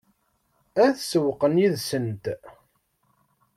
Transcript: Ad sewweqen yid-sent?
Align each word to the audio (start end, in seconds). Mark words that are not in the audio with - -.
Ad 0.83 0.95
sewweqen 0.99 1.53
yid-sent? 1.61 2.25